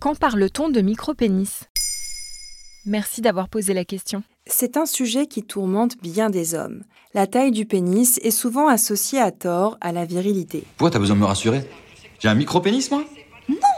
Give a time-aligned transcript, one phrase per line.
[0.00, 1.50] Quand parle-t-on de micropénis?
[2.86, 4.22] Merci d'avoir posé la question.
[4.46, 6.84] C'est un sujet qui tourmente bien des hommes.
[7.12, 10.64] La taille du pénis est souvent associée à tort à la virilité.
[10.78, 11.68] Pourquoi t'as besoin de me rassurer?
[12.18, 13.04] J'ai un micro-pénis, moi?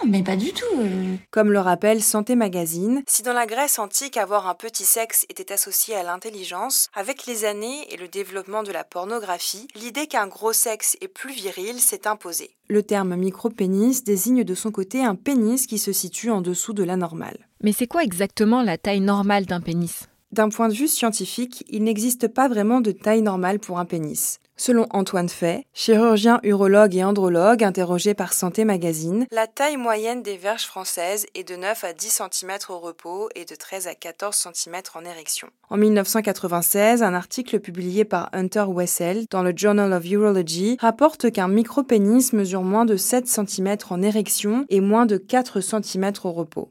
[0.07, 0.65] Mais pas du tout.
[0.79, 1.17] euh.
[1.31, 5.53] Comme le rappelle Santé Magazine, si dans la Grèce antique avoir un petit sexe était
[5.53, 10.53] associé à l'intelligence, avec les années et le développement de la pornographie, l'idée qu'un gros
[10.53, 12.51] sexe est plus viril s'est imposée.
[12.69, 16.85] Le terme micropénis désigne de son côté un pénis qui se situe en dessous de
[16.85, 17.49] la normale.
[17.63, 20.09] Mais c'est quoi exactement la taille normale d'un pénis?
[20.33, 24.41] D'un point de vue scientifique, il n'existe pas vraiment de taille normale pour un pénis.
[24.65, 30.37] Selon Antoine Fay, chirurgien urologue et andrologue interrogé par Santé Magazine, la taille moyenne des
[30.37, 34.37] verges françaises est de 9 à 10 cm au repos et de 13 à 14
[34.55, 35.49] cm en érection.
[35.69, 41.49] En 1996, un article publié par Hunter Wessel dans le Journal of Urology rapporte qu'un
[41.49, 46.71] micropénis mesure moins de 7 cm en érection et moins de 4 cm au repos.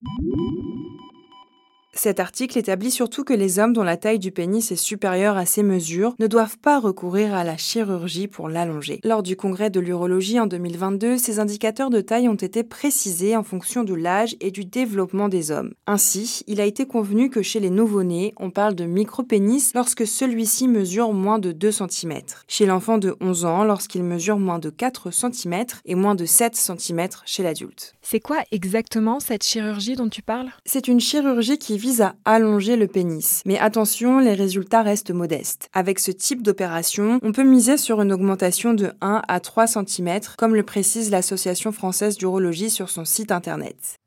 [1.94, 5.46] Cet article établit surtout que les hommes dont la taille du pénis est supérieure à
[5.46, 9.02] ces mesures ne doivent pas recourir à la chirurgie pour l'allonger.
[9.04, 13.44] Lors du congrès de l'urologie en 2022, ces indicateurs de taille ont été précisés en
[13.44, 15.74] fonction de l'âge et du développement des hommes.
[15.86, 20.70] Ainsi, il a été convenu que chez les nouveau-nés, on parle de micropénis lorsque celui-ci
[20.70, 22.22] mesure moins de 2 cm.
[22.48, 26.56] Chez l'enfant de 11 ans, lorsqu'il mesure moins de 4 cm et moins de 7
[26.56, 27.96] cm chez l'adulte.
[28.02, 30.52] C'est quoi exactement cette chirurgie dont tu parles?
[30.66, 33.42] C'est une chirurgie qui vise à allonger le pénis.
[33.46, 35.68] Mais attention, les résultats restent modestes.
[35.74, 40.20] Avec ce type d'opération, on peut miser sur une augmentation de 1 à 3 cm,
[40.38, 44.01] comme le précise l'Association française d'urologie sur son site internet.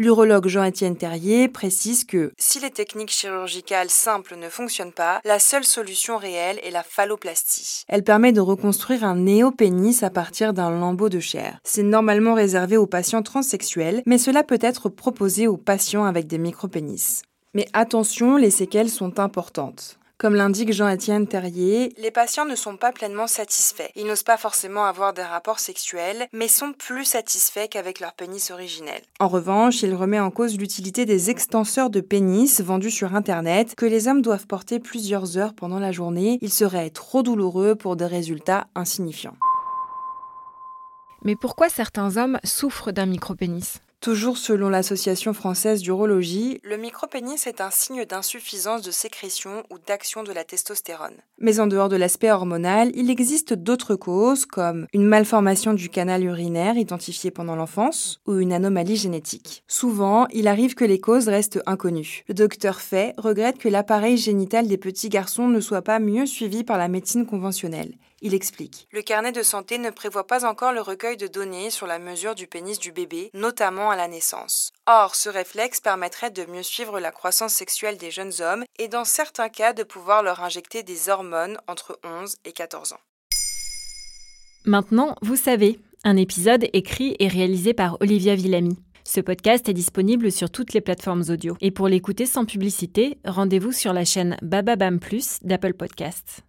[0.00, 5.64] L'urologue Jean-Étienne Terrier précise que si les techniques chirurgicales simples ne fonctionnent pas, la seule
[5.64, 7.82] solution réelle est la phalloplastie.
[7.88, 11.58] Elle permet de reconstruire un néopénis à partir d'un lambeau de chair.
[11.64, 16.38] C'est normalement réservé aux patients transsexuels, mais cela peut être proposé aux patients avec des
[16.38, 17.22] micropénis.
[17.54, 19.97] Mais attention, les séquelles sont importantes.
[20.18, 23.88] Comme l'indique Jean-Étienne Terrier, les patients ne sont pas pleinement satisfaits.
[23.94, 28.50] Ils n'osent pas forcément avoir des rapports sexuels, mais sont plus satisfaits qu'avec leur pénis
[28.50, 29.00] originel.
[29.20, 33.86] En revanche, il remet en cause l'utilité des extenseurs de pénis vendus sur Internet que
[33.86, 36.40] les hommes doivent porter plusieurs heures pendant la journée.
[36.42, 39.36] Il serait trop douloureux pour des résultats insignifiants.
[41.22, 43.74] Mais pourquoi certains hommes souffrent d'un micropénis?
[44.00, 50.22] Toujours selon l'Association française d'urologie, le micropénis est un signe d'insuffisance de sécrétion ou d'action
[50.22, 51.16] de la testostérone.
[51.40, 56.22] Mais en dehors de l'aspect hormonal, il existe d'autres causes comme une malformation du canal
[56.22, 59.64] urinaire identifiée pendant l'enfance ou une anomalie génétique.
[59.66, 62.22] Souvent, il arrive que les causes restent inconnues.
[62.28, 66.62] Le docteur Fay regrette que l'appareil génital des petits garçons ne soit pas mieux suivi
[66.62, 67.94] par la médecine conventionnelle.
[68.20, 68.88] Il explique.
[68.90, 72.34] Le carnet de santé ne prévoit pas encore le recueil de données sur la mesure
[72.34, 74.72] du pénis du bébé, notamment à la naissance.
[74.86, 79.04] Or, ce réflexe permettrait de mieux suivre la croissance sexuelle des jeunes hommes et dans
[79.04, 83.00] certains cas de pouvoir leur injecter des hormones entre 11 et 14 ans.
[84.64, 88.76] Maintenant, vous savez, un épisode écrit et réalisé par Olivia Villamy.
[89.04, 91.56] Ce podcast est disponible sur toutes les plateformes audio.
[91.60, 96.42] Et pour l'écouter sans publicité, rendez-vous sur la chaîne Bababam Plus d'Apple Podcasts.